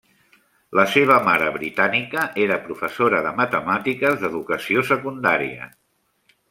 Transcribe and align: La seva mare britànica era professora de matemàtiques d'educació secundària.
La 0.77 0.85
seva 0.93 1.17
mare 1.27 1.51
britànica 1.57 2.25
era 2.47 2.59
professora 2.65 3.21
de 3.29 3.35
matemàtiques 3.43 4.19
d'educació 4.25 4.89
secundària. 4.93 5.71